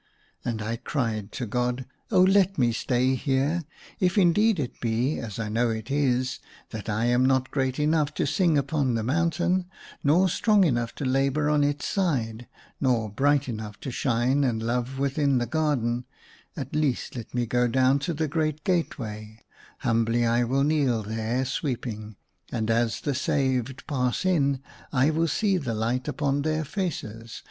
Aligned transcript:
And 0.43 0.63
I 0.63 0.77
cried 0.77 1.31
to 1.33 1.45
God, 1.45 1.85
'* 1.97 2.11
Oh, 2.11 2.23
let 2.23 2.57
me 2.57 2.71
stay 2.71 3.13
here! 3.13 3.65
If 3.99 4.17
indeed 4.17 4.59
it 4.59 4.81
be, 4.81 5.19
as 5.19 5.37
I 5.37 5.47
know 5.47 5.69
it 5.69 5.91
is, 5.91 6.39
that 6.71 6.89
I 6.89 7.05
am 7.05 7.23
not 7.23 7.51
great 7.51 7.77
enough 7.77 8.11
to 8.15 8.25
sing 8.25 8.57
upon 8.57 8.95
the 8.95 9.03
mountain, 9.03 9.67
nor 10.03 10.27
strong 10.27 10.63
enough 10.63 10.95
to 10.95 11.05
labour 11.05 11.51
on 11.51 11.63
its 11.63 11.85
side, 11.85 12.47
nor 12.79 13.11
bright 13.11 13.47
enough 13.47 13.79
to 13.81 13.91
shine 13.91 14.43
and 14.43 14.63
love 14.63 14.97
within 14.97 15.37
the 15.37 15.45
garden, 15.45 16.05
at 16.57 16.75
least 16.75 17.15
let 17.15 17.35
me 17.35 17.45
go 17.45 17.67
down 17.67 17.99
to 17.99 18.15
the 18.15 18.27
great 18.27 18.63
gateway; 18.63 19.39
humbly 19.81 20.25
I 20.25 20.43
will 20.45 20.63
kneel 20.63 21.03
there 21.03 21.45
sweeping; 21.45 22.15
and, 22.51 22.71
as 22.71 23.01
the 23.01 23.13
saved 23.13 23.85
pass 23.85 24.25
in, 24.25 24.63
I 24.91 25.11
will 25.11 25.27
see 25.27 25.57
the 25.57 25.75
light 25.75 26.07
upon 26.07 26.41
their 26.41 26.65
faces. 26.65 27.39